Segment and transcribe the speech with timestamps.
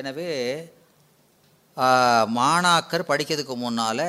[0.00, 0.30] எனவே
[2.38, 4.08] மாணாக்கர் படிக்கிறதுக்கு முன்னால்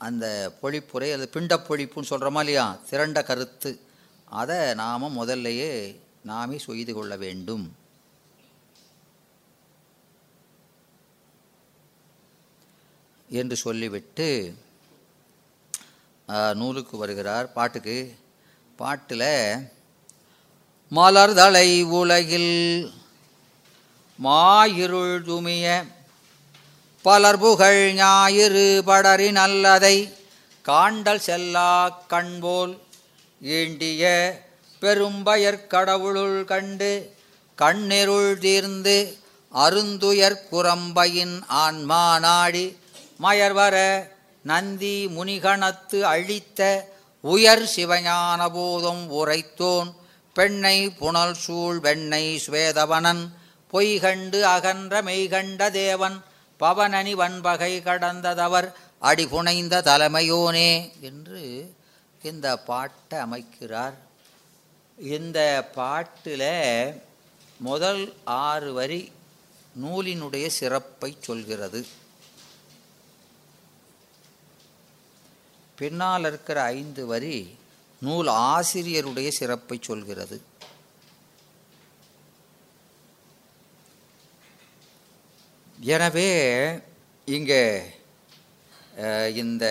[0.00, 0.26] அந்த
[0.60, 2.64] பொழிப்புரை அது பிண்ட பொழிப்புன்னு சொல்கிறோமா இல்லையா?
[2.88, 3.70] திரண்ட கருத்து.
[4.40, 5.72] அதை நாம் முதல்லையே
[6.30, 7.64] நாமே செய்து கொள்ள வேண்டும்.
[13.28, 14.28] என்று சொல்லிவிட்டு
[16.60, 17.46] நூலுக்கு வருகிறார்.
[17.56, 17.96] பாட்டுக்கு
[18.78, 19.30] பாட்டில்
[20.92, 21.68] மலர்தலை
[22.00, 22.52] உலகில்
[24.18, 25.66] மாயிருள் துமிய
[27.04, 29.96] பலர் புகழ் ஞாயிறு படறி நல்லதை
[30.64, 31.70] காண்டல் செல்லா
[32.06, 32.74] கண்போல்
[33.40, 34.04] ஈண்டிய
[34.82, 36.92] பெரும்பயர் கடவுளுள் கண்டு
[37.58, 38.96] கண்ணிருள் தீர்ந்து
[39.54, 42.66] அருந்துயர் குரம்பையின் ஆன்மா நாடி
[43.20, 43.76] மயர்வர
[44.44, 46.60] நந்தி முனிகணத்து அழித்த
[47.24, 49.90] உயர் சிவஞானபோதம் உரைத்தோன்
[50.36, 53.24] பெண்ணை புனல் சூழ் வெண்ணை சுவேதவனன்
[53.74, 56.22] பொய்கண்டு அகன்ற மெய்கண்ட தேவன்
[56.60, 61.74] பவனனி வன்பகை கடந்ததவர் அடிபுனைந்த தலைமையோனே என்று
[62.22, 63.96] இந்த பாட்டை அமைக்கிறார்.
[64.96, 67.02] இந்த பாட்டில்
[67.56, 69.12] முதல் ஆறு வரி
[69.84, 71.86] நூலினுடைய சிறப்பை சொல்கிறது.
[75.74, 77.58] பின்னால் இருக்கிற ஐந்து வரி
[78.00, 80.42] நூல் ஆசிரியருடைய சிறப்பை சொல்கிறது.
[85.84, 86.30] எனவே
[87.28, 87.62] இங்கே
[88.98, 89.64] அஹ், இந்த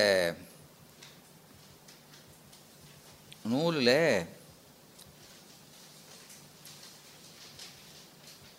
[3.46, 3.98] நூலில்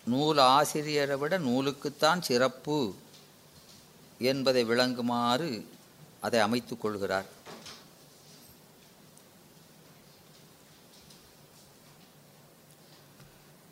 [0.05, 2.79] நூல் ஆசிரியரை விட நூலுக்குத்தான் சிறப்பு
[4.23, 5.49] என்பதை விளங்குமாறு
[6.21, 7.29] அதை அமைத்துக் கொள்கிறார்.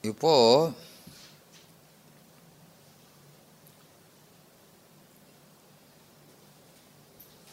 [0.04, 0.34] இப்போ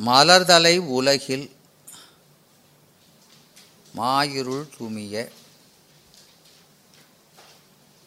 [0.07, 1.57] மலர்தலை உலகில்
[3.97, 5.29] மாயிருள் துமிய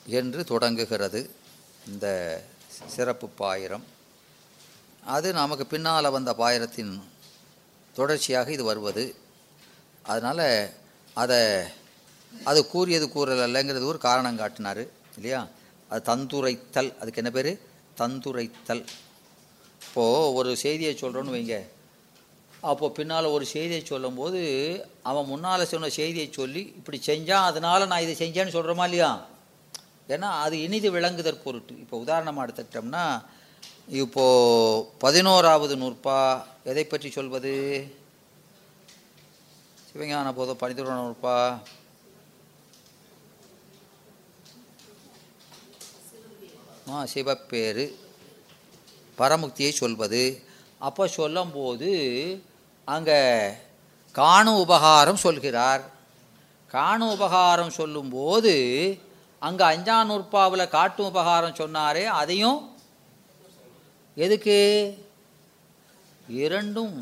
[0.06, 1.36] என்று தொடங்குகிறது
[1.88, 2.06] இந்த
[2.86, 3.86] சிறப்பு பாயிரம்.
[5.06, 7.04] அது நமக்கு பின்னால் வந்த பாயிரத்தின்
[7.94, 9.16] தொடர்ச்சியாக இது வருவது.
[10.04, 10.70] அதனால்
[11.14, 11.64] அதை
[12.44, 15.48] அது கூறியது கூறல் அல்லங்கிறது ஒரு காரணம் காட்டினார் இல்லையா?
[15.90, 16.98] அது தந்துரைத்தல்.
[16.98, 17.60] அதுக்கு என்ன பேர்?
[17.98, 18.86] தந்துரைத்தல்.
[19.88, 21.73] இப்போது ஒரு செய்தியை சொல்கிறோன்னு வைங்க.
[22.69, 24.41] அப்போது பின்னால் ஒரு செய்தியை சொல்லும்போது
[25.09, 29.12] அவன் முன்னால் சொன்ன செய்தியை சொல்லி இப்படி செஞ்சான் அதனால் நான் இதை செஞ்சேன்னு சொல்கிறோமா இல்லையா?
[30.13, 31.74] ஏன்னா அது இனிது விளங்குதற் பொருட்டு.
[31.84, 33.06] இப்போ உதாரணமாக எடுத்துக்கிட்டோம்னா
[34.01, 36.18] இப்போது பதினோராவது நூற்பா
[36.72, 37.53] எதை பற்றி சொல்வது?
[39.88, 41.35] சிவஞான போதும் பதினோரா நூற்பா?
[46.91, 47.85] ஆ சிவப்பேரு
[49.19, 50.24] பரமுக்தியை சொல்வது.
[50.88, 51.91] அப்போ சொல்லும்போது
[52.88, 53.20] அங்கே
[54.16, 55.84] காணும் உபகாரம் சொல்கிறார்.
[56.72, 58.54] காணும் உபகாரம் சொல்லும்போது
[59.42, 62.60] அங்கே அஞ்சாம் நூற்பாவில் காட்டும் உபகாரம் சொன்னாரே அதையும்
[64.18, 64.58] எதுக்கு?
[66.42, 66.96] இரண்டும்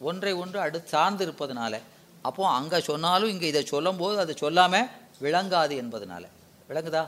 [0.00, 1.74] ஒன்றை ஒன்று அடுத்து சார்ந்து இருப்பதனால
[2.22, 4.90] அப்போ அங்கே சொன்னாலும் இங்கே இதை சொல்லும்போது அதை சொல்லாமல்
[5.22, 6.24] விளங்காது என்பதனால.
[6.68, 7.02] விளங்குதா?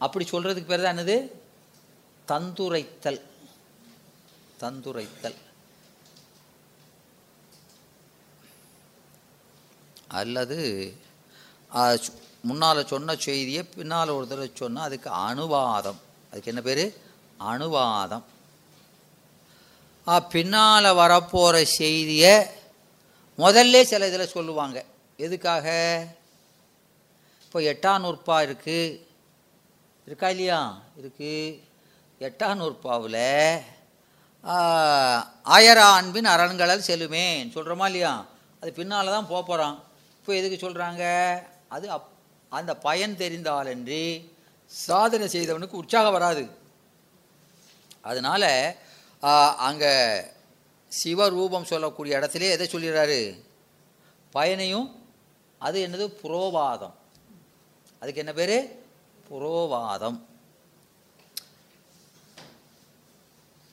[0.00, 1.16] அப்படி சொல்கிறதுக்கு பேர் தான் என்னது?
[2.28, 3.20] தந்துரைத்தல்.
[4.62, 5.38] தந்துரைத்தல்.
[10.18, 10.58] அல்லது
[12.48, 16.00] முன்னால் சொன்ன செய்தியை பின்னால் ஒரு தடவை சொன்னால் அதுக்கு அனுவாதம்.
[16.30, 16.84] அதுக்கு என்ன பேர்?
[17.52, 18.24] அனுவாதம்.
[20.34, 22.34] பின்னால் வரப்போகிற செய்தியை
[23.38, 24.78] முதல்ல சில இதில் சொல்லுவாங்க.
[25.26, 25.66] எதுக்காக?
[27.44, 28.98] இப்போ எட்டாம் நூற்பா இருக்குது
[30.06, 30.60] இருக்கா இல்லையா?
[31.00, 31.58] இருக்குது
[32.26, 33.22] எட்டாம் நூற்பாவில்
[35.56, 38.12] ஆயரா அன்பின் அரண்களால் செல்லுமேன்னு சொல்கிறோமா இல்லையா?
[38.60, 39.76] அது பின்னால் தான் போக போகிறான்
[40.24, 41.02] இப்போ எதுக்கு சொல்கிறாங்க
[41.74, 42.06] அது அப்
[42.58, 44.04] அந்த பயன் தெரிந்தாலன்றி
[44.66, 46.44] சாதனை செய்தவனுக்கு உற்சாகம் வராது.
[48.10, 48.46] அதனால்
[49.66, 49.90] அங்கே
[50.92, 53.18] சிவரூபம் சொல்லக்கூடிய இடத்துல எதை சொல்லிடுறாரு?
[54.36, 54.88] பயனையும்
[55.66, 56.06] அது என்னது?
[56.22, 56.94] புரோவாதம்.
[58.02, 58.56] அதுக்கு என்ன பேர்?
[59.28, 60.18] புரோவாதம்.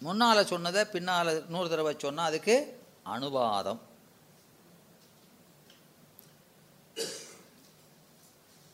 [0.01, 2.57] முன்னால் சொன்னதை பின்னால் நூறு தடவை சொன்னால் அதுக்கு
[3.15, 3.81] அனுவாதம்.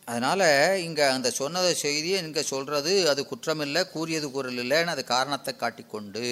[0.07, 0.47] அதனால்
[0.85, 6.25] இங்கே அந்த சொன்னதை செய்தியை இங்கே சொல்கிறது அது குற்றமில்லை கூறியது குரல் இல்லைன்னு அது காரணத்தை காட்டிக்கொண்டு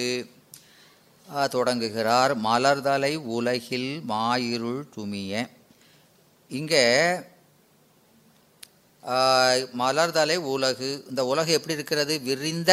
[1.54, 2.32] தொடங்குகிறார்.
[2.48, 5.32] மலர்தலை உலகில் மாயிருள் துமிய.
[6.50, 6.84] இங்கே
[9.80, 12.14] மலர்தலை உலகு இந்த உலகு எப்படி இருக்கிறது?
[12.28, 12.72] விரிந்த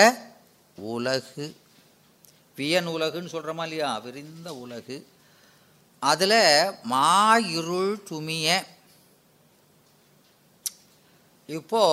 [0.77, 1.45] உலகு.
[2.57, 3.89] வியன் உலகுன்னு சொல்கிறோமா இல்லையா?
[4.05, 4.97] விரிந்த உலகு.
[6.11, 6.39] அதில்
[6.93, 7.09] மா
[7.57, 8.47] இருள் துமிய.
[11.45, 11.83] இப்போ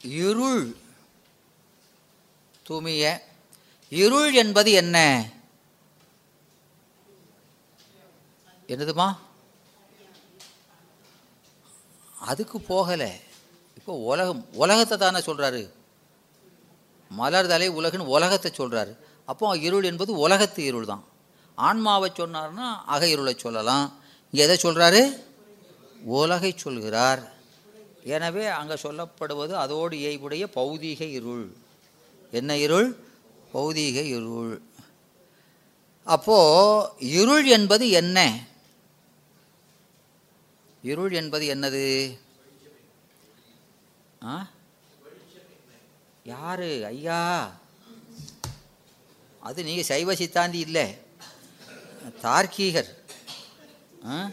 [0.00, 0.76] இருள்.
[2.62, 3.22] தூமிய
[3.88, 4.96] இருள் என்பது என்ன?
[8.68, 9.16] என்னதுமா?
[12.20, 13.12] அதுக்கு போகலை.
[13.74, 15.70] இப்போ உலகம் உலகத்தை தானே சொல்கிறாரு
[17.18, 21.04] மலர்தலை உலகன்னு உலகத்தை சொல்கிறாரு அப்போ இருள் என்பது உலகத்து இருள் தான்.
[21.54, 24.00] ஆன்மாவை சொன்னார்னா அக இருளை சொல்லலாம்.
[24.30, 25.22] இங்கே எதை சொல்கிறாரு
[26.04, 27.38] உலகை சொல்கிறார்.
[28.04, 31.52] எனவே அங்கே சொல்லப்படுவது அதோடு இயைபுடைய பௌதீக இருள்.
[32.30, 32.96] என்ன இருள்?
[33.54, 34.60] பௌதீக இருள்.
[36.04, 38.46] அப்போது இருள் என்பது என்ன?
[40.82, 42.18] இருள் என்பது என்னது?
[44.26, 44.48] ஆ?
[46.24, 46.84] யாரு?
[46.84, 47.54] ஐயா.
[49.40, 50.96] அது நீங்கள் சைவ சித்தாந்தி இல்லை.
[52.22, 52.94] தார்க்கீகர்.
[54.06, 54.30] ஆ?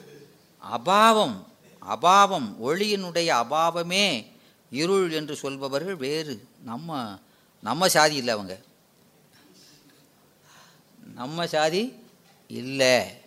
[0.60, 1.47] அபாவம்.
[1.88, 4.28] அபாவம் ஒளியினுடைய அபாவமே
[4.70, 6.48] இருள் என்று சொல்பவர்கள் வேறு.
[6.64, 7.20] நம்ம
[7.62, 8.60] நம்ம சாதி இல்லை அவங்க.
[11.14, 12.04] நம்ம சாதி
[12.48, 13.22] இல்லை.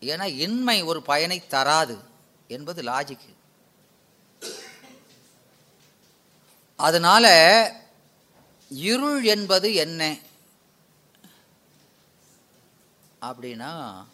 [0.00, 1.98] ஏன்னா இன்மை ஒரு பயனை தராது
[2.48, 3.36] என்பது லாஜிக்கு
[6.76, 7.72] அதனால்
[8.68, 10.18] இருள் என்பது என்ன?
[13.20, 14.04] அப்படின்னா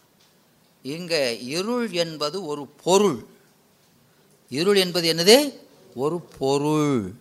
[0.84, 3.26] இங்கே இருள் என்பது ஒரு பொருள்.
[4.48, 5.58] இருள் என்பது என்னது?
[5.94, 7.14] ஒரு பொருள்.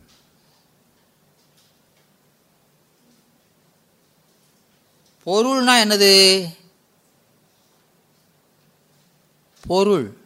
[5.25, 6.45] பொருள்னா என்னது?
[9.67, 10.17] பொருள்.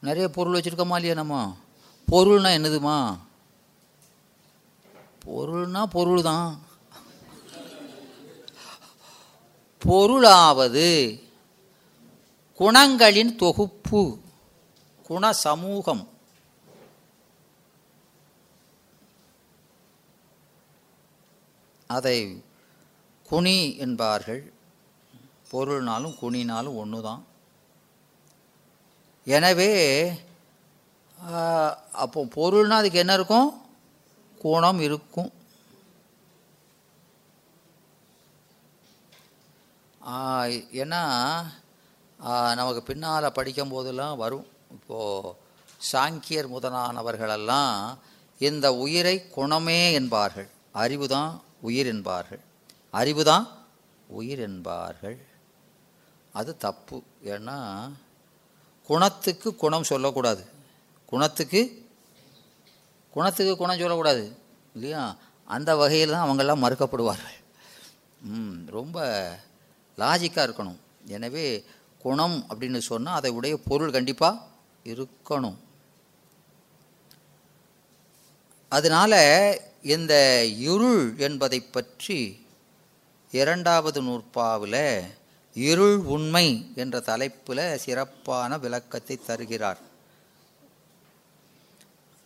[0.00, 1.56] நிறைய பொருள் வச்சுருக்கோமா இல்லையா நம்ம?
[2.12, 3.18] பொருள்னா என்னதுமா?
[5.26, 6.62] பொருள்னா பொருள் தான்
[9.86, 11.23] பொருளாவது.
[12.60, 14.00] குணங்களின் தொகுப்பு
[15.08, 16.02] குண சமூகம்
[21.90, 22.18] அதை
[23.30, 24.42] குனி என்பார்கள்.
[25.50, 27.22] பொருள்னாலும் குனினாலும் ஒன்று தான்
[29.26, 29.72] எனவே
[32.04, 33.50] அப்போ பொருள்னால் அதுக்கு என்ன இருக்கும்?
[34.44, 35.30] குணம் இருக்கும்.
[40.82, 41.02] ஏன்னா
[42.54, 44.46] நமக்கு பின்னால் படிக்கும் போதெல்லாம் வரும்.
[44.70, 45.34] இப்போது
[45.92, 47.98] சாங்கியர் முதலானவர்களெல்லாம்
[48.38, 50.48] இந்த உயிரை குணமே என்பார்கள்.
[50.72, 52.40] அறிவு தான் உயிர் என்பார்கள்.
[52.90, 53.48] அறிவு தான்
[54.08, 55.26] உயிர் என்பார்கள்.
[56.32, 57.02] அது தப்பு.
[57.24, 57.92] ஏன்னா
[58.86, 60.46] குணத்துக்கு குணம் சொல்லக்கூடாது.
[61.06, 61.82] குணத்துக்கு
[63.10, 64.36] குணத்துக்கு குணம் சொல்லக்கூடாது.
[64.74, 65.16] இல்லையா?
[65.44, 67.38] அந்த வகையில் தான் அவங்கெல்லாம் மறுக்கப்படுவார்கள்.
[68.20, 68.98] ம் ரொம்ப
[69.98, 70.76] லாஜிக்காக இருக்கணும்.
[71.06, 71.64] எனவே
[72.06, 74.42] குணம் அப்படின்னு சொன்னால் அதை உடைய பொருள் கண்டிப்பாக
[74.92, 75.58] இருக்கணும்.
[78.72, 79.20] அதனால்
[79.94, 80.14] இந்த
[80.70, 82.18] இருள் என்பதை பற்றி
[83.40, 84.82] இரண்டாவது நூற்பாவில்
[85.56, 86.46] இருள் உண்மை
[86.82, 89.80] என்ற தலைப்பில் சிறப்பான விளக்கத்தை தருகிறார்.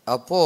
[0.07, 0.43] அப்போ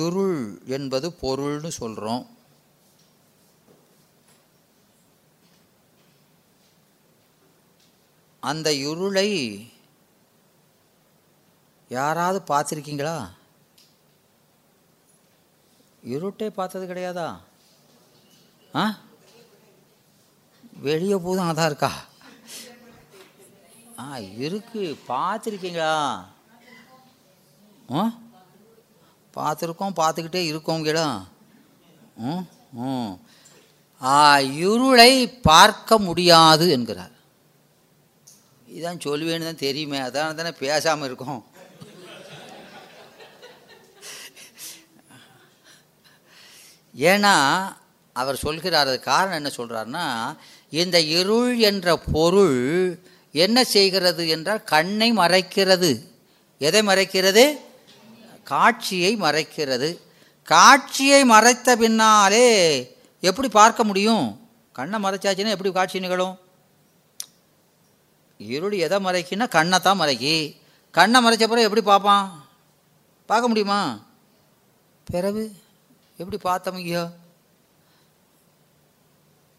[0.00, 0.40] இருள்
[0.76, 2.24] என்பது பொருள்னு சொல்கிறோம்
[8.40, 9.30] அந்த இருளை
[11.88, 13.30] யாராவது பார்த்துருக்கீங்களா?
[16.04, 17.38] இருட்டே பார்த்தது கிடையாதா?
[18.74, 18.98] ஆ?
[20.72, 22.04] வெளியே போதும் அதான் இருக்கா?
[23.98, 24.98] ஆ இருக்கு.
[25.08, 26.22] பார்த்துருக்கீங்களா?
[27.92, 28.12] ஆ?
[29.34, 31.22] பார்த்துருக்கோம் பார்த்துக்கிட்டே இருக்கோங்களா
[32.16, 33.18] ம் ம்.
[34.02, 37.10] ஆ இருளை பார்க்க முடியாது என்கிறார்.
[38.76, 39.98] இதான் சொல்லுவேன்னு தான் தெரியுமே.
[39.98, 41.44] அதான் தானே பேசாமல் இருக்கும்.
[46.94, 47.34] ஏன்னா
[48.12, 50.06] அவர் சொல்கிறார் அது காரணம் என்ன சொல்கிறாருன்னா
[50.70, 52.58] இந்த இருள் என்ற பொருள்
[53.32, 55.90] என்ன செய்கிறது என்றால் கண்ணை மறைக்கிறது.
[56.58, 57.58] எதை மறைக்கிறது?
[58.42, 59.98] காட்சியை மறைக்கிறது.
[60.42, 62.46] காட்சியை மறைத்த பின்னாலே
[63.20, 64.48] எப்படி பார்க்க முடியும்?
[64.72, 66.38] கண்ணை மறைச்சாச்சுன்னா எப்படி காட்சி நிகழும்?
[68.38, 70.56] இருள் எதை மறைக்குன்னா கண்ணை தான் மறைக்கி.
[70.90, 72.46] கண்ணை மறைச்ச எப்படி பார்ப்பான்?
[73.26, 73.98] பார்க்க முடியுமா?
[75.04, 75.56] பிறகு
[76.16, 77.10] எப்படி பார்த்தோம் ஐயோ?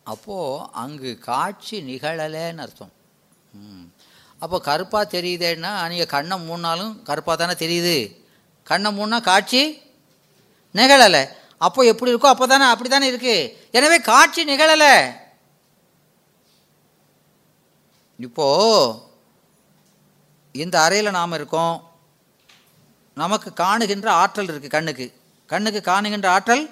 [0.03, 2.91] அப்போது அங்கு காட்சி நிகழலைன்னு அர்த்தம்.
[3.51, 3.91] ம்.
[4.39, 8.15] அப்போ கருப்பாக தெரியுதேன்னா நீங்கள் கண்ணை மூணாலும் கருப்பாக தானே தெரியுது.
[8.63, 9.81] கண்ணை மூணா காட்சி
[10.75, 11.27] நிகழலை.
[11.57, 15.11] அப்போ எப்படி இருக்கோ அப்போ தானே அப்படி தானே இருக்குது எனவே காட்சி நிகழலை.
[18.19, 18.99] இப்போது
[20.51, 21.89] இந்த அறையில் நாம் இருக்கோம்.
[23.15, 25.13] நமக்கு காணுகின்ற ஆற்றல் இருக்குது கண்ணுக்கு.
[25.45, 26.69] கண்ணுக்கு காணுகின்ற ஆற்றல்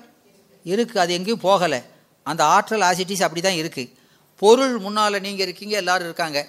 [0.66, 1.84] இருக்குது அது எங்கேயும் போகலை.
[2.24, 3.96] அந்த ஆற்றல் ஆசிட்டிஸ் அப்படி தான் இருக்குது
[4.36, 6.48] பொருள் முன்னால் நீங்கள் இருக்கீங்க எல்லோரும் இருக்காங்க.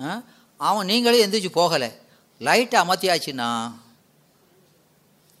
[0.00, 0.22] ஆ?
[0.56, 1.92] அவன் நீங்களே எந்திரிச்சு போகலை.
[2.38, 3.72] லைட்டை அமர்த்தியாச்சுன்னா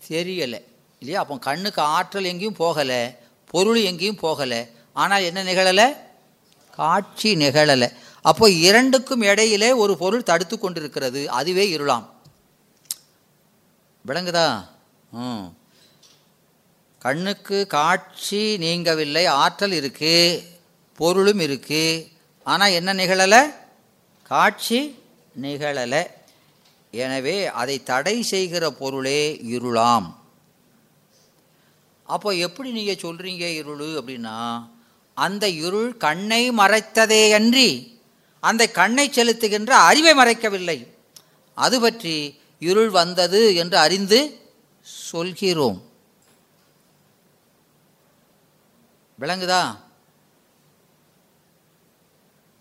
[0.08, 0.64] தெரியலை.
[0.98, 1.20] இல்லையா?
[1.20, 3.16] அப்போ கண்ணுக்கு ஆற்றல் எங்கேயும் போகலை.
[3.46, 4.68] பொருள் எங்கேயும் போகலை.
[4.92, 5.96] ஆனால் என்ன நிகழலை?
[6.70, 7.92] காட்சி நிகழலை.
[8.24, 12.04] அப்போ இரண்டுக்கும் இடையிலே ஒரு பொருள் தடுத்து கொண்டிருக்கிறது அதுவே இருளாம்.
[14.06, 14.66] விளங்குதா?
[15.10, 15.54] ம்.
[16.98, 20.42] கண்ணுக்கு காட்சி நீங்கவில்லை ஆற்றல் இருக்கு
[20.96, 22.10] பொருளும் இருக்கு
[22.42, 23.52] ஆனால் என்ன நிகழலை?
[24.22, 24.98] காட்சி
[25.42, 26.06] நிகழலை.
[26.90, 30.14] எனவே அதை தடை செய்கிற பொருளே இருளாம்.
[32.04, 34.66] அப்போ எப்படி நீங்கள் சொல்கிறீங்க இருள் அப்படின்னா
[35.14, 37.93] அந்த இருள் கண்ணை மறைத்ததே அன்றி
[38.48, 40.78] அந்த கண்ணை செலுத்துகின்ற அறிவை மறைக்கவில்லை.
[41.64, 42.14] அது பற்றி
[42.68, 44.18] இருள் வந்தது என்று அறிந்து
[45.08, 45.78] சொல்கிறோம்.
[49.22, 49.62] விளங்குதா?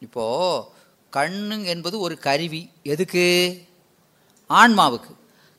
[0.05, 0.25] இப்போ
[1.17, 2.61] கண்ணு என்பது ஒரு கருவி.
[2.93, 3.25] எதுக்கு?
[4.59, 5.11] ஆன்மாவுக்கு.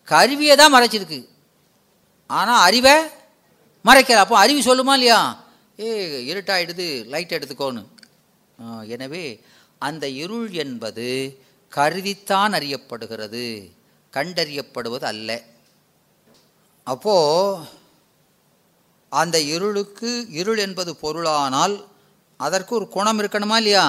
[0.09, 1.21] கருவியை தான் மறைச்சிருக்கு.
[2.39, 2.97] ஆனால் அறிவை
[3.89, 4.23] மறைக்கல.
[4.25, 5.21] அப்போ அறிவு சொல்லுமா இல்லையா?
[5.85, 5.89] ஏ
[6.33, 7.83] இருட்டாயிடுது லைட் எடுத்துக்கோன்னு.
[8.95, 9.25] எனவே
[9.89, 11.07] அந்த இருள் என்பது
[11.77, 13.45] கருதித்தான் அறியப்படுகிறது
[14.17, 15.31] கண்டறியப்படுவது அல்ல.
[16.87, 17.67] அப்போது
[19.13, 20.11] அந்த இருளுக்கு
[20.41, 21.77] இருள் என்பது பொருளானால்
[22.41, 23.87] அதற்கு ஒரு குணம் இருக்கணுமா இல்லையா?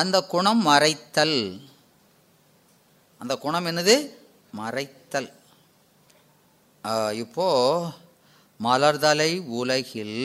[0.00, 1.38] அந்த குணம் மறைத்தல்.
[3.20, 3.94] அந்த குணம் என்னது?
[4.60, 5.30] மறைத்தல்.
[7.22, 7.92] இப்போது
[8.64, 10.18] மலர்தலை உலகில்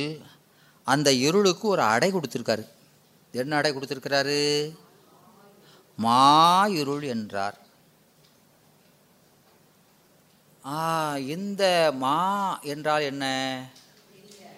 [0.87, 2.63] அந்த இருளுக்கு ஒரு அடை கொடுத்துருக்காரு.
[3.41, 4.41] என்ன அடை கொடுத்துருக்கிறாரு?
[5.95, 7.57] மா இருள் என்றார்
[11.33, 11.63] இந்த
[12.03, 12.17] மா
[12.71, 13.25] என்றால் என்ன?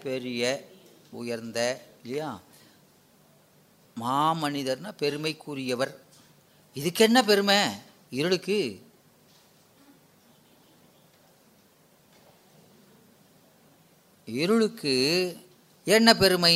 [0.04, 0.42] பெரிய
[1.10, 1.60] உயர்ந்த
[2.04, 2.30] இல்லையா?
[4.02, 5.94] மாமனிதர்னா பெருமைக்குரியவர்.
[6.74, 7.60] இதுக்கு என்ன பெருமை?
[8.10, 8.60] இருளுக்கு.
[14.26, 14.96] இருளுக்கு
[15.84, 16.56] என்ன பெருமை?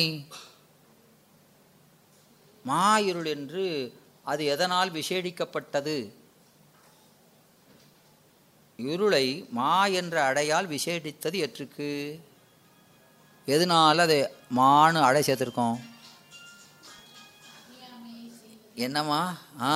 [2.64, 3.92] மா இருள் என்று
[4.22, 5.96] அது எதனால் விசேடிக்கப்பட்டது?
[8.76, 12.20] இருளை மா என்ற அடையால் விசேடித்தது எற்றுக்கு
[13.46, 15.78] எதனால் அது மானு அடை சேர்த்துருக்கோம்?
[18.74, 19.38] என்னம்மா?
[19.60, 19.72] ஆ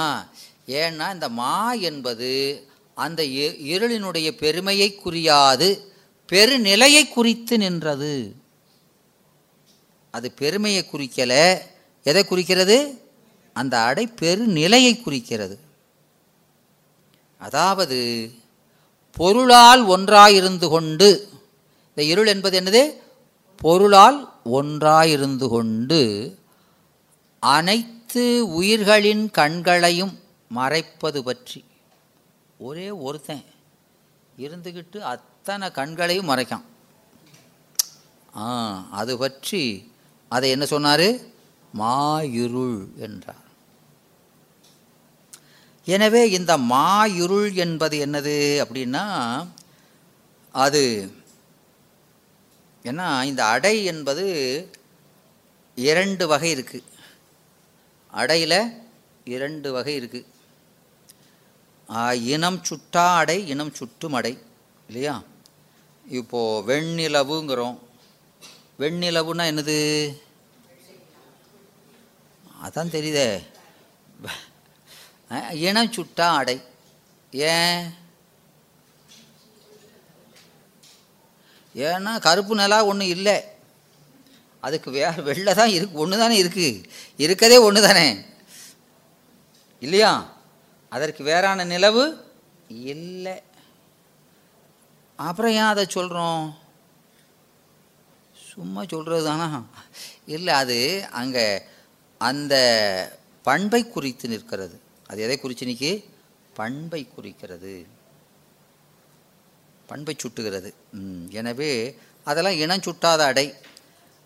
[0.66, 2.30] ஏன்னா இந்த மா என்பது
[2.94, 3.22] அந்த
[3.72, 5.68] இருளினுடைய பெருமையை குறியாது
[6.32, 8.36] பெருநிலையை குறித்து நின்றது.
[10.10, 11.74] அது பெருமையை குறிக்கலை.
[12.10, 12.76] எதை குறிக்கிறது?
[13.56, 15.56] அந்த அடை பெருநிலையை குறிக்கிறது.
[17.40, 17.98] அதாவது
[19.16, 21.08] பொருளால் ஒன்றாயிருந்து கொண்டு
[21.90, 22.82] இந்த இருள் என்பது என்னது?
[23.62, 24.18] பொருளால்
[24.58, 26.00] ஒன்றாயிருந்து கொண்டு
[27.42, 28.24] அனைத்து
[28.58, 30.14] உயிர்களின் கண்களையும்
[30.58, 31.60] மறைப்பது பற்றி.
[32.58, 33.44] ஒரே ஒருத்தன்
[34.44, 36.66] இருந்துக்கிட்டு அத்தனை கண்களையும் மறைக்கான்.
[38.36, 38.44] ஆ
[39.00, 39.62] அது பற்றி
[40.30, 41.08] அதை என்ன சொன்னார்?
[41.80, 43.44] மாயிருள் என்றார்.
[45.86, 49.04] எனவே இந்த மாயிருள் என்பது என்னது அப்படின்னா
[50.64, 50.82] அது
[52.90, 54.24] ஏன்னா இந்த அடை என்பது
[55.88, 56.92] இரண்டு வகை இருக்குது
[58.20, 58.58] அடையில்
[59.34, 60.34] இரண்டு வகை இருக்குது
[62.34, 64.32] இனம் சுட்டா அடை இனம் சுட்டும் அடை
[64.88, 65.16] இல்லையா?
[66.06, 67.76] இப்போது வெண்ணிலவுங்கிறோம்.
[68.82, 69.76] வெண்ணிலவுன்னா என்னது?
[72.66, 73.28] அதான் தெரியுதே.
[75.66, 76.56] இனம் சுட்டா அடை.
[77.32, 77.82] ஏன்?
[81.74, 83.36] ஏன்னா கருப்பு நிலா ஒன்றும் இல்லை.
[84.66, 86.70] அதுக்கு வேறு வெள்ளை தான் இருக்கு ஒன்று தானே இருக்குது
[87.24, 88.06] இருக்கதே ஒன்று தானே
[89.84, 90.12] இல்லையா?
[90.92, 92.04] அதற்கு வேறான நிலவு
[92.94, 93.36] இல்லை.
[95.28, 96.42] அப்புறம் ஏன் அதை சொல்கிறோம்
[98.48, 99.48] சும்மா சொல்கிறது தானா
[100.34, 100.78] இல்லை அது
[101.20, 101.46] அங்கே
[102.20, 102.54] அந்த
[103.42, 104.80] பண்பை குறித்து நிற்கிறது.
[105.06, 106.04] அது எதை குறித்து நிற்கி
[106.54, 107.86] பண்பை குறிக்கிறது.
[109.86, 110.74] பண்பை சுட்டுகிறது.
[110.92, 113.54] ம், எனவே அதெல்லாம் இனம் சுட்டாத அடை.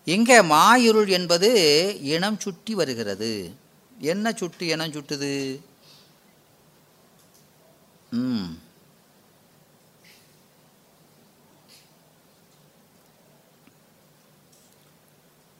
[0.05, 1.49] இங்கே மாயிருள் என்பது
[2.01, 3.53] இனம் சுட்டி வருகிறது.
[3.99, 5.59] என்ன சுட்டு இனம் சுட்டுது?
[8.11, 8.49] ம்.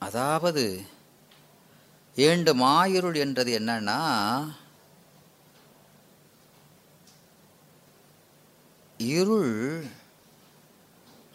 [0.01, 0.85] அதாவது
[2.21, 3.99] ஏண்டு மாயிருள் என்றது என்னன்னா
[8.97, 9.85] இருள்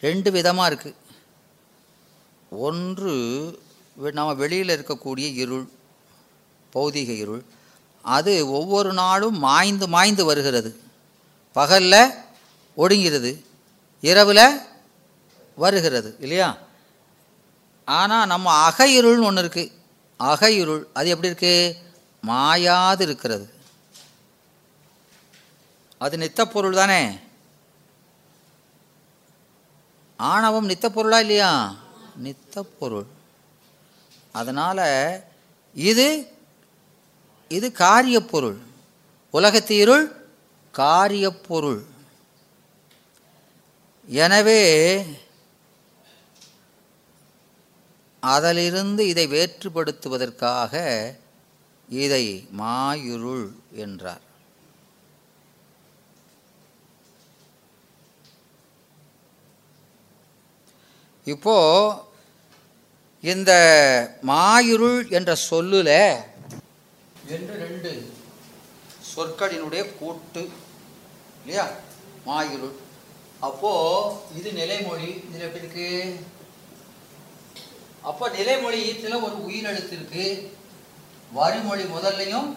[0.01, 0.91] ரெண்டு விதமாக இருக்கு.
[2.51, 3.13] ஒன்று
[3.97, 5.69] வெ- நம்ம வெளியில் இருக்கக்கூடிய இருள்
[6.75, 7.43] பௌதிக இருள்
[8.03, 10.71] அது ஒவ்வொரு நாளும் மாய்ந்து மாய்ந்து வருகிறது.
[11.53, 12.15] பகலில்
[12.77, 13.33] ஒடுங்கிறது
[14.01, 14.61] இரவில்
[15.57, 16.59] வருகிறது இல்லையா?
[17.85, 19.76] ஆனால் நம்ம அக இருள்னு ஒன்று இருக்குது
[20.21, 21.77] அகையுருள் அது எப்படி இருக்கு?
[22.27, 23.55] மாயாது இருக்கிறது.
[25.99, 27.19] அது நித்தப்பொருள் தானே?
[30.17, 31.77] ஆணவம் நித்தப்பொருளா இல்லையா?
[32.25, 33.07] நித்தப்பொருள்.
[34.33, 35.21] அதனால்
[35.75, 36.35] இது
[37.49, 38.59] இது காரியப்பொருள்.
[39.31, 40.07] உலகத்து இருள்
[40.73, 41.85] காரியப்பொருள்.
[44.09, 44.61] எனவே
[48.35, 50.73] அதிலிருந்து இதை வேற்றுப்படுத்துவதற்காக
[51.89, 52.25] இதை
[52.61, 53.49] மாயுருள்
[53.85, 54.25] என்றார்.
[61.27, 61.57] இப்போ
[63.33, 63.53] இந்த
[64.31, 65.91] மாயுருள் என்ற சொல்லுல
[67.35, 67.91] என்று ரெண்டு
[69.13, 70.43] சொற்களினுடைய கூட்டு
[71.41, 71.67] இல்லையா?
[72.27, 72.77] மாயுருள்.
[73.49, 73.73] அப்போ
[74.39, 75.91] இது நிலைமொழி இதில் எப்படி இருக்கு?
[78.09, 80.25] அப்போ நிலைமொழி ஈத்துல ஒரு உயிரெழுத்து இருக்கு
[81.37, 82.49] வரிமொழி முதல்லையும்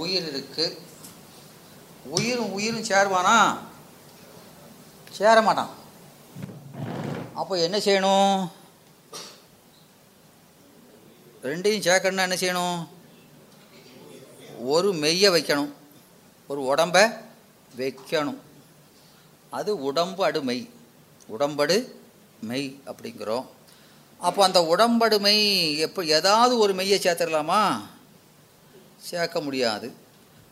[0.00, 0.64] உயிர் இருக்கு
[2.16, 3.36] உயிரும் உயிரும் சேருவானா?
[5.18, 5.72] சேர மாட்டான்
[7.40, 8.36] அப்போ என்ன செய்யணும்?
[11.46, 12.78] ரெண்டையும் சேர்க்கணும்னா என்ன செய்யணும்?
[14.74, 15.72] ஒரு மெய்யை வைக்கணும்.
[16.50, 16.98] ஒரு உடம்ப
[17.80, 18.40] வைக்கணும்.
[19.58, 20.64] அது உடம்பு அடு மெய்
[21.26, 21.76] உடம்படு
[22.50, 23.46] மெய் அப்படிங்கிறோம்.
[24.24, 27.80] அப்போ அந்த உடம்படுமை எப்போ ஏதாவது ஒரு மெய்யை சேர்த்துடலாமா?
[28.98, 29.94] சேர்க்க முடியாது.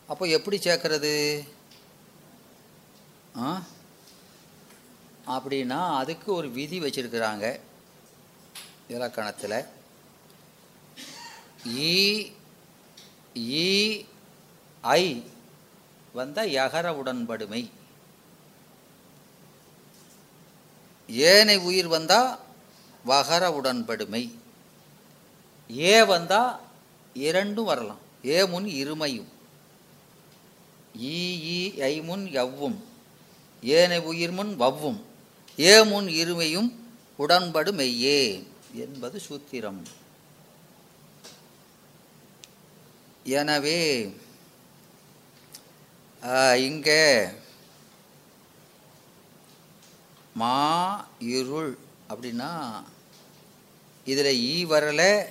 [0.07, 1.47] அப்போ எப்படி சேர்க்கறது?
[3.39, 3.61] ஆ?
[5.27, 7.59] அப்படின்னா அதுக்கு ஒரு விதி வச்சிருக்கிறாங்க
[8.87, 9.65] இலக்கணத்தில்.
[11.67, 12.31] ஈ
[13.37, 14.05] ஈ
[14.81, 15.31] ஐ
[16.13, 17.69] வந்த யகர உடன்படுமை.
[21.07, 22.39] ஏனை உயிர் வந்தால்
[23.09, 24.23] வகர உடன்படுமை.
[25.69, 26.53] ஏ வந்தால்
[27.27, 28.01] இரண்டும் வரலாம்.
[28.33, 29.29] ஏ முன் இருமையும்.
[31.13, 31.17] ஈ
[31.55, 31.59] ஈ
[31.91, 32.77] ஐ முன் எவ்வும்
[33.77, 34.99] ஏனை உயிர் முன் வவ்வும்.
[35.57, 36.69] ஏ முன் இருமையும்
[37.23, 38.21] உடன்படு மெய்யே
[38.83, 39.81] என்பது சூத்திரம்.
[43.39, 43.79] எனவே
[46.67, 47.03] இங்கே
[50.41, 50.55] மா
[51.35, 51.71] இருள்
[52.11, 52.51] அப்படின்னா
[54.05, 55.25] இதில் ஈ வரலை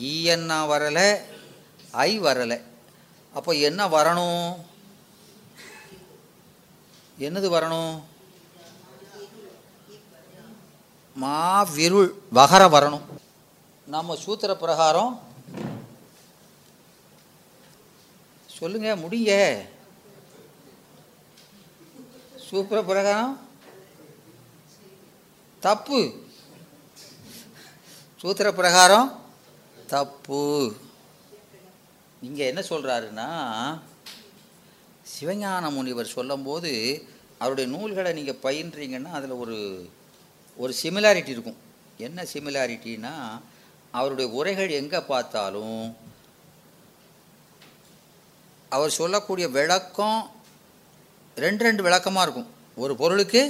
[0.00, 1.20] ஈயன்னா வரலை
[1.90, 2.60] ஐ வரலை.
[3.34, 4.64] அப்போ என்ன வரணும்?
[7.18, 8.02] என்னது வரணும்?
[11.20, 13.02] மாவிருள் வகர வரணும்.
[13.86, 15.20] நம்ம சூத்திர பிரகாரம்
[18.46, 19.60] சொல்லுங்க முடிங்க.
[22.50, 23.40] சூத்திர பிரகாரம்
[25.60, 26.23] தப்பு.
[28.24, 29.08] சூத்திர பிரகாரம்
[29.90, 30.44] தப்பு.
[32.26, 33.26] இங்கே என்ன சொல்கிறாருன்னா
[35.14, 36.70] சிவஞான முனிவர் சொல்லும்போது
[37.40, 39.56] அவருடைய நூல்களை நீங்கள் பயின்றீங்கன்னா அதில் ஒரு
[40.62, 41.58] ஒரு சிமிலாரிட்டி இருக்கும்.
[42.06, 43.12] என்ன சிமிலாரிட்டின்னா
[43.98, 45.82] அவருடைய உரைகள் எங்கே பார்த்தாலும்
[48.76, 50.22] அவர் சொல்லக்கூடிய விளக்கம்
[51.44, 52.48] ரெண்டு ரெண்டு விளக்கமாக இருக்கும்.
[52.84, 53.42] ஒரு பொருளுக்கு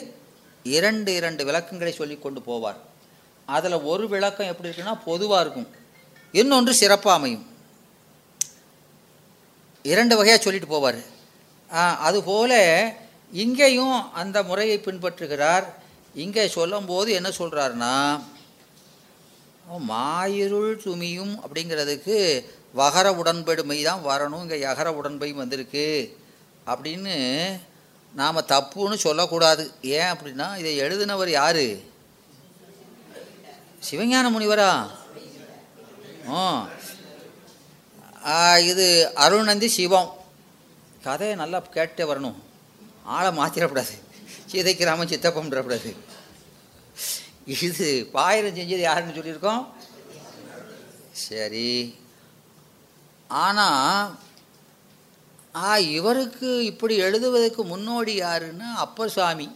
[0.78, 2.82] இரண்டு இரண்டு விளக்கங்களை சொல்லி கொண்டு போவார்.
[3.46, 5.68] அதில் ஒரு விளக்கம் எப்படி இருக்குன்னா பொதுவாக இருக்கும்.
[6.32, 7.46] இன்னொன்று சிறப்பாக அமையும்.
[9.82, 11.00] இரண்டு வகையாக சொல்லிட்டு போவார்.
[12.08, 12.58] அதுபோல்
[13.42, 15.66] இங்கேயும் அந்த முறையை பின்பற்றுகிறார்.
[16.14, 17.94] இங்கே சொல்லும்போது என்ன சொல்கிறாருன்னா
[19.88, 24.42] மாயிருள் துமியும் அப்படிங்கிறதுக்கு வகர உடன்படுமை தான் வரணும்.
[24.44, 25.86] இங்கே யகர உடன்பையும் வந்திருக்கு.
[26.66, 27.14] அப்படின்னு
[28.14, 29.64] நாம் தப்புன்னு சொல்லக்கூடாது.
[29.82, 31.66] ஏன் அப்படின்னா இதை எழுதினவர் யார்?
[33.86, 34.70] சிவஞான முனிவரா
[38.34, 38.36] ஆ
[38.70, 38.86] இது
[39.24, 40.10] அருள்நந்தி சிவம்.
[41.06, 42.38] கதையை நல்லா கேட்டே வரணும்.
[43.14, 43.94] ஆளை மாற்றிடக்கூடாது
[44.50, 45.90] சீதைக்கு ராமன் சித்தப்பன்றக்கூடாது
[47.66, 49.64] இது பாயிரம் செஞ்சது யாருன்னு சொல்லியிருக்கோம்?
[51.26, 51.70] சரி.
[53.44, 54.12] ஆனால்
[55.64, 55.68] ஆ
[55.98, 59.48] இவருக்கு இப்படி எழுதுவதற்கு முன்னோடி யாருன்னா அப்பசாமி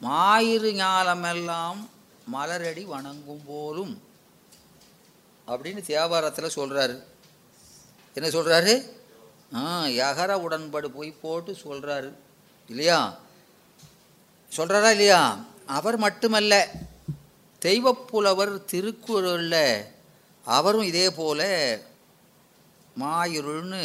[0.00, 1.80] மாயிறு ஞாலமெல்லாம்
[2.28, 3.94] மலரடி வணங்கும் போலும்
[5.48, 6.96] அப்படின்னு தேவாரத்தில் சொல்கிறாரு
[8.16, 8.72] என்ன சொல்கிறாரு
[9.54, 9.62] ஆ
[9.94, 12.08] யகர உடன்படு போய் போட்டு சொல்கிறாரு
[12.68, 12.98] இல்லையா?
[14.52, 15.20] சொல்கிறாரா இல்லையா?
[15.68, 16.54] அவர் மட்டுமல்ல
[17.62, 19.62] தெய்வப்புலவர் திருக்குறளில்
[20.44, 21.40] அவரும் இதே போல
[22.96, 23.82] மாயிருள்னு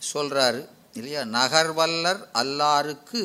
[0.00, 0.60] சொல்கிறாரு
[0.94, 1.22] இல்லையா?
[1.34, 3.22] நகர்வல்லர் அல்லாருக்கு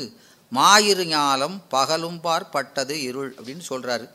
[0.55, 4.09] மாயிரு ஞாலம் பகலும் பட்டது இருள் அப்படின்னு சொல்கிறாரு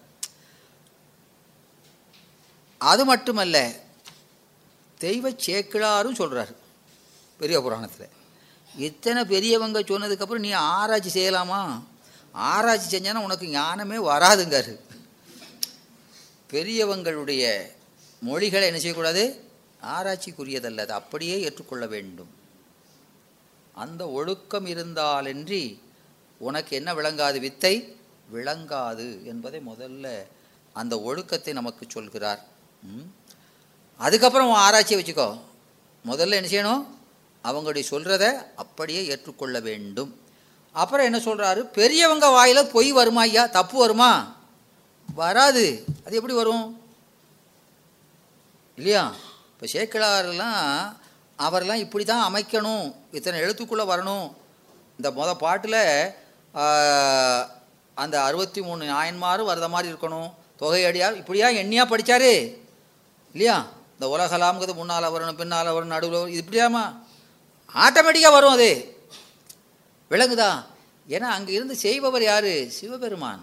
[2.79, 3.57] அது மட்டுமல்ல
[4.99, 6.55] தெய்வ சேக்கிழாரும் சொல்கிறாரு
[7.39, 8.09] பெரிய புராணத்தில்.
[8.77, 11.83] இத்தனை பெரியவங்க சொன்னதுக்கப்புறம் நீ ஆராய்ச்சி செய்யலாமா?
[12.33, 14.75] ஆராய்ச்சி செஞ்சானா உனக்கு ஞானமே வராதுங்காரு.
[16.51, 17.43] பெரியவங்களுடைய
[18.21, 19.51] மொழிகளை என்ன செய்யக்கூடாது?
[19.83, 22.31] ஆராய்ச்சிக்குரியதல்ல அது அப்படியே ஏற்றுக்கொள்ள வேண்டும்.
[23.75, 25.81] அந்த ஒழுக்கம் இருந்தாலன்றி
[26.41, 27.97] உனக்கு என்ன விளங்காது வித்தை?
[28.35, 30.27] விளங்காது என்பதை முதல்ல
[30.73, 32.45] அந்த ஒழுக்கத்தை நமக்கு சொல்கிறார்.
[32.83, 33.13] ம்?
[33.99, 35.41] அதுக்கப்புறம் ஆராய்ச்சியை வச்சுக்கோ.
[36.07, 36.87] முதல்ல என்ன செய்யணும்?
[37.47, 40.21] அவங்களுடைய சொல்கிறத அப்படியே ஏற்றுக்கொள்ள வேண்டும்.
[40.73, 43.47] அப்புறம் என்ன சொல்கிறாரு பெரியவங்க வாயில் பொய் வருமா ஐயா?
[43.47, 44.37] தப்பு வருமா?
[45.15, 45.85] வராது.
[46.05, 46.83] அது எப்படி வரும்?
[48.77, 49.15] இல்லையா?
[49.61, 50.97] இப்போ சேக்கிழாரெல்லாம்
[51.37, 52.95] அவரெல்லாம் இப்படி தான் அமைக்கணும்.
[53.13, 54.33] இத்தனை எழுத்துக்குள்ளே வரணும்.
[54.97, 56.13] இந்த மொதல் பாட்டில்
[58.03, 60.31] அந்த அறுபத்தி மூணு நாயன்மாரும் வரத மாதிரி இருக்கணும்.
[60.61, 62.33] தொகையடியார் இப்படியா எண்ணியாக படித்தாரு
[63.35, 63.57] இல்லையா?
[63.95, 66.83] இந்த உலகலாம்ங்கிறது முன்னால் வரணும் பின்னால் வரணும் நடுவில் வரும் இது இப்படியாமா
[67.85, 68.71] ஆட்டோமேட்டிக்காக வரும் அது.
[70.11, 70.51] விளங்குதா?
[71.15, 72.53] ஏன்னா அங்கே இருந்து செய்பவர் யார்?
[72.79, 73.43] சிவபெருமான்.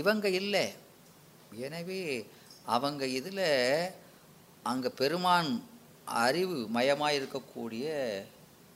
[0.00, 0.64] இவங்க இல்லை.
[1.66, 2.00] எனவே
[2.74, 3.46] அவங்க இதில்
[4.62, 5.50] அங்கே பெருமான்
[6.04, 7.84] அறிவு மயமாக இருக்கக்கூடிய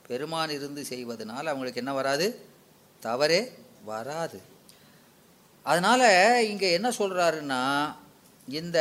[0.09, 2.27] பெருமான் இருந்து செய்வதனால் அவங்களுக்கு என்ன வராது?
[3.01, 3.53] தவறே
[3.85, 4.43] வராது.
[5.63, 7.95] அதனால் இங்கே என்ன சொல்கிறாருன்னா
[8.49, 8.79] இந்த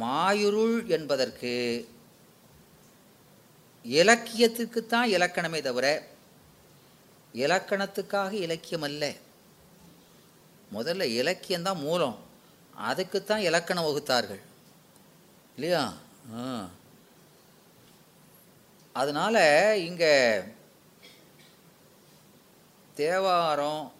[0.00, 1.88] மாயுருள் என்பதற்கு
[3.84, 6.06] இலக்கியத்துக்குத்தான் இலக்கணமே தவிர
[7.34, 9.12] இலக்கணத்துக்காக இலக்கியம் அல்ல.
[10.74, 12.18] முதல்ல இலக்கியம்தான் மூலம்.
[12.74, 14.40] அதுக்குத்தான் இலக்கணம் வகுத்தார்கள்.
[15.54, 15.92] இல்லையா?
[16.36, 16.68] ஆ.
[18.92, 20.42] அதனால் இங்கே
[22.94, 23.92] தேவாரம்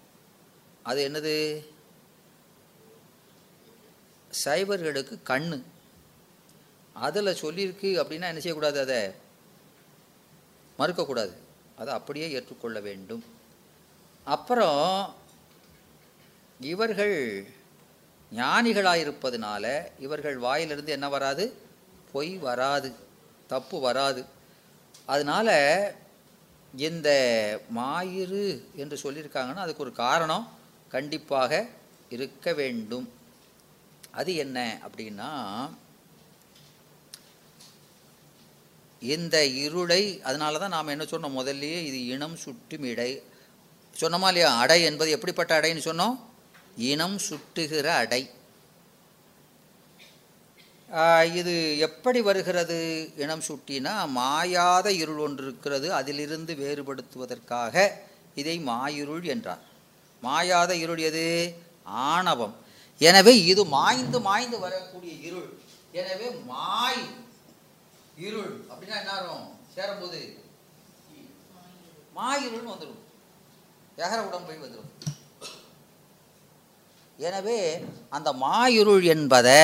[0.82, 1.70] அது என்னது?
[4.44, 5.62] சைபர்களுக்கு கண்ணு.
[6.92, 9.10] அதில் சொல்லியிருக்கு அப்படின்னா என்ன செய்யக்கூடாது அதை?
[10.78, 11.32] மறுக்கக்கூடாது.
[11.76, 13.24] அதை அப்படியே ஏற்றுக்கொள்ள வேண்டும்.
[14.24, 15.14] அப்புறம்
[16.60, 17.46] இவர்கள்
[18.34, 21.56] ஞானிகளாயிருப்பதனால இவர்கள் வாயிலிருந்து என்ன வராது?
[22.12, 22.92] பொய் வராது.
[23.46, 24.24] தப்பு வராது.
[25.04, 25.94] அதனால
[26.76, 27.08] இந்த
[27.68, 30.48] மாயிறு என்று சொல்லியிருக்காங்கன்னா அதுக்கு ஒரு காரணம்
[30.88, 31.68] கண்டிப்பாக
[32.08, 33.12] இருக்க வேண்டும்.
[34.10, 35.30] அது என்ன அப்படின்னா
[39.00, 43.22] இந்த இருளை அதனால தான் நாம் என்ன சொன்னோம் முதல்லயே இது இனம் சுட்டும் இடை.
[44.00, 44.56] சொன்னோமா இல்லையா?
[44.56, 46.20] அடை என்பது எப்படிப்பட்ட அடைன்னு சொன்னோம்?
[46.76, 48.30] இனம் சுட்டுகிற அடை.
[51.38, 51.54] இது
[51.86, 52.78] எப்படி வருகிறது
[53.22, 57.84] இனம் சுட்டினா மாயாத இருள் ஒன்று இருக்கிறது அதிலிருந்து வேறுபடுத்துவதற்காக
[58.40, 59.62] இதை மாயிருள் என்றார்.
[60.22, 61.24] மாயாத இருள் எது?
[62.10, 62.54] ஆணவம்.
[63.00, 65.48] எனவே இது மாய்ந்து மாய்ந்து வரக்கூடிய இருள்.
[66.00, 67.02] எனவே மாய்
[68.26, 68.52] இருள்.
[68.70, 70.20] அப்படின்னா என்ன ஆகும் சேரும்போது
[72.18, 73.00] மாயிருள்னு வந்துடும்.
[74.04, 74.92] எகர உடம்பை வந்துடும்.
[77.18, 77.58] எனவே
[78.16, 79.60] அந்த மாயிருள் என்பதை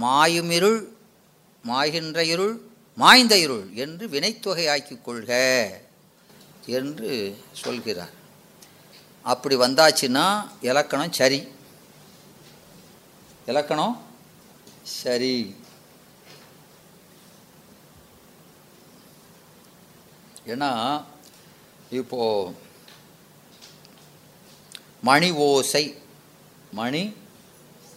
[0.00, 0.80] மாயுமிருள்
[1.64, 2.60] மாய்கின்ற இருள்
[2.96, 5.30] மாய்ந்த இருள் என்று வினைத்தொகை ஆக்கிக் கொள்க
[6.66, 8.14] என்று சொல்கிறார்.
[9.22, 11.48] அப்படி வந்தாச்சுன்னா இலக்கணம் சரி.
[13.46, 14.02] இலக்கணம்
[14.82, 15.56] சரி.
[20.46, 21.04] ஏன்னா
[21.90, 22.52] இப்போ
[25.02, 25.84] மணி ஓசை
[26.72, 27.14] மணி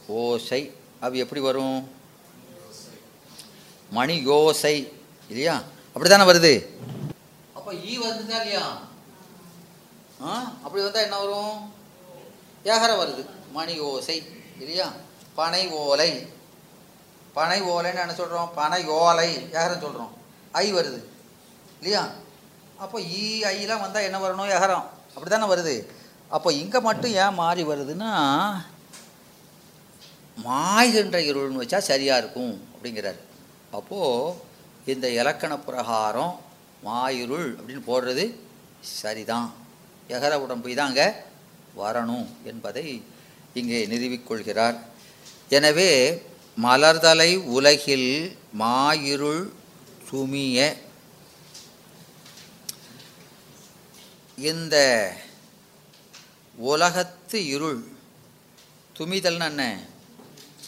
[0.07, 0.61] ஓசை
[1.05, 1.79] அது எப்படி வரும்?
[3.97, 4.75] மணி யோசை
[5.31, 5.55] இல்லையா?
[5.93, 6.53] அப்படி தானே வருது?
[7.57, 8.65] அப்போ ஈ e வருதுதா இல்லையா?
[10.21, 10.29] ஆ
[10.63, 11.57] அப்படி வந்தால் என்ன வரும்?
[12.65, 13.23] ஏகரம் வருது.
[13.57, 14.17] மணி ஓசை
[14.61, 14.87] இல்லையா?
[15.35, 16.11] பனை ஓலை.
[17.37, 20.13] பனை ஓலைன்னு என்ன சொல்கிறோம் பனை ஓலை ஏகரம் சொல்கிறோம்
[20.63, 20.99] ஐ வருது
[21.79, 22.03] இல்லையா?
[22.77, 24.53] அப்போ ஈ e, ஐலாம் வந்தால் என்ன வரணும்?
[24.57, 24.85] எகரம்
[25.15, 25.75] அப்படி தானே வருது.
[26.35, 28.11] அப்போ இங்கே மட்டும் ஏன் மாறி வருதுன்னா
[30.47, 33.19] மாய்கின்ற இருள்னு வச்சா சரியாக இருக்கும் அப்படிங்கிறார்.
[33.77, 34.35] அப்போது
[34.91, 36.33] இந்த இலக்கண பிரகாரம்
[36.87, 38.25] மாயிருள் அப்படின்னு போடுறது
[38.99, 39.49] சரிதான்.
[40.15, 41.07] எகர உடம்பு தான் அங்கே
[41.81, 42.85] வரணும் என்பதை
[43.59, 44.77] இங்கே நிறுவிக்கொள்கிறார்
[45.57, 45.91] எனவே
[46.65, 48.11] மலர்தலை உலகில்
[48.61, 49.43] மாயிருள்
[50.07, 50.57] சுமிய
[54.51, 54.75] இந்த
[56.71, 57.81] உலகத்து இருள்
[58.95, 59.63] துமிதல்னு என்ன?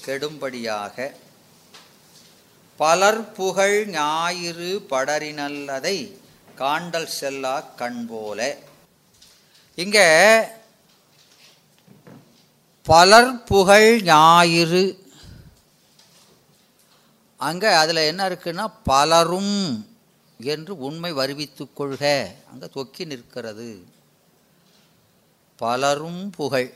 [0.06, 1.14] கெடும்படியாக
[2.78, 5.98] பலர் புகழ் ஞாயிறு படரினல்லதை
[6.58, 8.58] காண்டல் செல்லா கண் போல
[9.76, 10.08] இங்கே
[12.84, 14.84] பலர் புகழ் ஞாயிறு.
[17.38, 19.88] அங்கே அதில் என்ன இருக்குன்னா பலரும்
[20.40, 22.04] என்று உண்மை வருவித்து கொள்க.
[22.52, 23.86] அங்கே தொக்கி நிற்கிறது.
[25.56, 26.70] பலரும் புகழ்.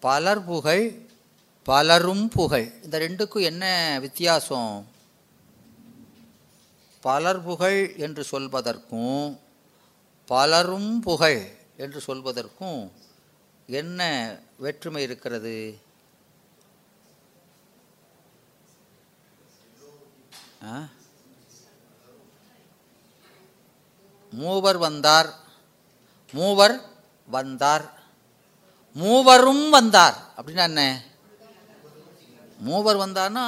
[0.00, 1.07] பலர் புகழ்
[1.68, 2.72] பலரும் புகழ்.
[2.82, 4.86] இந்த ரெண்டுக்கும் என்ன வித்தியாசம்?
[7.00, 9.38] பலர் புகழ் என்று சொல்வதற்கும்
[10.26, 12.90] பலரும் புகழ் என்று சொல்வதற்கும்
[13.66, 15.78] என்ன வேற்றுமை இருக்கிறது?
[20.64, 20.88] ஆ?
[24.30, 25.34] மூவர் வந்தார்.
[26.32, 26.80] மூவர்
[27.26, 27.92] வந்தார்.
[28.94, 30.16] மூவரும் வந்தார்.
[30.36, 31.02] அப்படின்னா என்ன?
[32.66, 33.44] மூவர் வந்தார்னா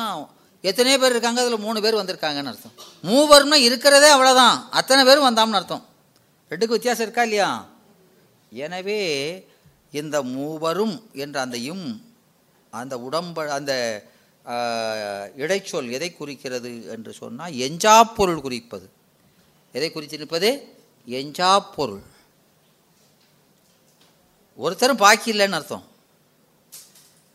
[0.68, 2.74] எத்தனை பேர் இருக்காங்க அதில் மூணு பேர் வந்திருக்காங்கன்னு அர்த்தம்.
[3.10, 5.84] மூவர்னா இருக்கிறதே அவ்வளோதான் அத்தனை பேரும் வந்தாம்னு அர்த்தம்.
[6.50, 7.50] ரெண்டுக்கு வித்தியாசம் இருக்கா இல்லையா?
[8.64, 9.00] எனவே
[10.00, 11.88] இந்த மூவரும் என்ற அந்த இம்
[12.70, 13.72] அந்த உடம்ப அந்த
[15.42, 18.86] இடைச்சொல் எதை குறிக்கிறது என்று சொன்னால் எஞ்சா பொருள் குறிப்பது.
[19.72, 20.50] எதை குறித்து நிற்பது?
[21.06, 22.02] எஞ்சா பொருள்.
[24.64, 25.84] ஒருத்தரும் பாக்கி இல்லைன்னு அர்த்தம்.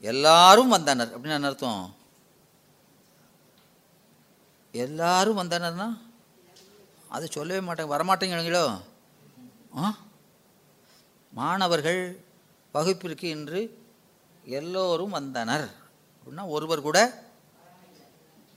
[0.01, 1.21] எல்லாரும் வந்தனர்.
[1.21, 1.95] அப்படின்னு என்ன அர்த்தம்?
[4.71, 5.97] எல்லாரும் வந்தனர்னா?
[7.09, 7.93] அது சொல்லவே மாட்டாங்க.
[7.95, 8.81] வரமாட்டேங்கிறீங்களோ
[9.77, 9.97] ஆ?
[11.33, 12.19] மாணவர்கள்
[12.71, 13.83] வகுப்பிற்கு இன்று
[14.43, 15.69] எல்லோரும் வந்தனர்.
[16.17, 17.23] அப்படின்னா ஒருவர் கூட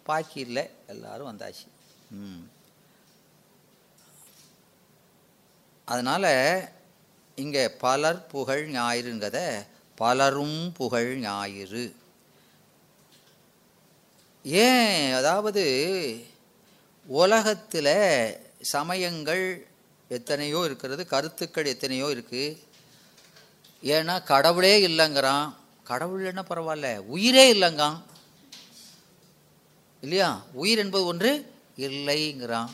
[0.03, 1.67] பாக்கி இல்லை எல்லாரும் வந்தாச்சு.
[2.11, 2.51] ம்.
[5.85, 6.69] அதனால்
[7.35, 9.67] இங்கே பலர் புகழ் ஞாயிறுங்கிறத
[9.99, 11.85] பலரும் புகழ் ஞாயிறு.
[14.43, 15.13] ஏன்?
[15.13, 15.65] அதாவது
[17.07, 19.45] உலகத்தில் சமயங்கள்
[20.09, 22.59] எத்தனையோ இருக்கிறது கருத்துக்கள் எத்தனையோ இருக்குது
[23.83, 25.55] ஏன்னா கடவுளே இல்லைங்கிறான்.
[25.85, 26.99] கடவுள் என்ன பரவாயில்ல.
[26.99, 28.03] உயிரே இல்லைங்கான்
[30.01, 30.31] இல்லையா?
[30.53, 31.31] உயிர் என்பது ஒன்று
[31.77, 32.71] இல்லைங்கிறான்.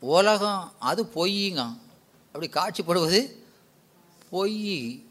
[0.00, 1.78] உலகம் அது பொய்யுங்க
[2.32, 3.20] அப்படி காட்சிப்படுவது
[4.30, 5.08] பொய்.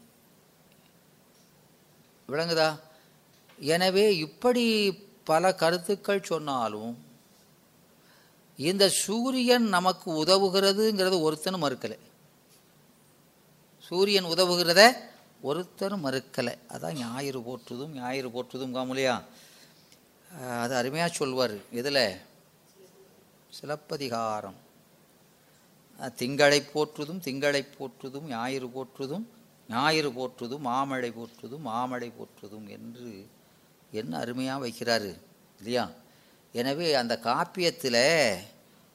[2.32, 2.70] விளங்குதா?
[3.74, 4.64] எனவே இப்படி
[5.30, 6.92] பல கருத்துக்கள் சொன்னாலும்
[8.68, 11.98] இந்த சூரியன் நமக்கு உதவுகிறதுங்கிறது ஒருத்தனும் மறுக்கலை.
[13.88, 14.82] சூரியன் உதவுகிறத
[15.48, 16.54] ஒருத்தரும் மறுக்கலை.
[16.74, 19.14] அதான் ஞாயிறு போற்றுதும் ஞாயிறு போற்றுதும் காமலையா.
[20.62, 21.56] அது அருமையாக சொல்வார்.
[21.80, 22.02] இதில்
[23.58, 24.58] சிலப்பதிகாரம்.
[26.20, 29.26] திங்களை போற்றுதும் திங்களை போற்றுதும் ஞாயிறு போற்றுதும்
[29.70, 33.10] ஞாயிறு போற்றுதும் மாமழை போற்றுதும் மாமழை போற்றுதும் என்று
[33.90, 35.10] என்ன அருமையாக வைக்கிறாரு
[35.58, 35.84] இல்லையா?
[36.54, 38.02] எனவே அந்த காப்பியத்தில்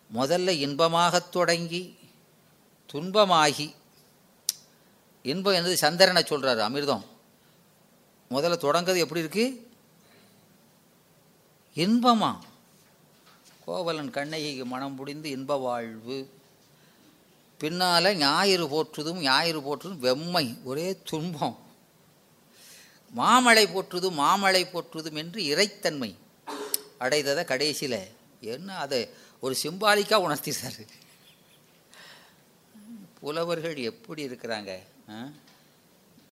[0.10, 1.98] முதல்ல இன்பமாகத் தொடங்கி
[2.94, 3.68] துன்பமாகி
[5.26, 7.06] இன்பம் என்னது சந்திரனை சொல்கிறாரு அமிர்தம்.
[8.32, 9.64] முதல்ல தொடங்கிறது எப்படி இருக்குது
[11.76, 12.32] இன்பமா?
[13.66, 16.18] கோவலன் கண்ணகிக்கு மனம் புடிந்து இன்ப வாழ்வு
[17.62, 21.56] பின்னால் ஞாயிறு போற்றுதும் ஞாயிறு போற்றுதும் வெம்மை ஒரே துன்பம்.
[23.14, 26.12] மாமழை போற்றுதும் மாமழை போற்றுதும் என்று இறைத்தன்மை
[27.00, 28.00] அடைந்ததை கடைசியில்
[28.48, 29.02] என்ன அதை?
[29.44, 30.84] ஒரு சிம்பாலிக்காக உணர்த்திட்டாரு
[33.20, 34.72] புலவர்கள் எப்படி இருக்கிறாங்க
[35.10, 35.18] ஆ?